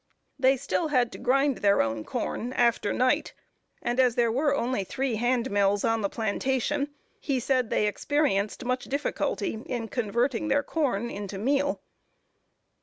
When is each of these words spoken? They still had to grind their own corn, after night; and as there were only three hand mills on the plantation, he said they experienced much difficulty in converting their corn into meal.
They 0.39 0.57
still 0.57 0.87
had 0.87 1.11
to 1.11 1.19
grind 1.19 1.59
their 1.59 1.79
own 1.79 2.03
corn, 2.03 2.53
after 2.53 2.91
night; 2.91 3.35
and 3.83 3.99
as 3.99 4.15
there 4.15 4.31
were 4.31 4.55
only 4.55 4.83
three 4.83 5.17
hand 5.17 5.51
mills 5.51 5.83
on 5.85 6.01
the 6.01 6.09
plantation, 6.09 6.89
he 7.19 7.39
said 7.39 7.69
they 7.69 7.85
experienced 7.85 8.65
much 8.65 8.85
difficulty 8.85 9.61
in 9.63 9.89
converting 9.89 10.47
their 10.47 10.63
corn 10.63 11.11
into 11.11 11.37
meal. 11.37 11.81